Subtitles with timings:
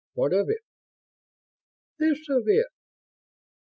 [0.15, 0.61] What of it?"
[1.99, 2.65] "This of it.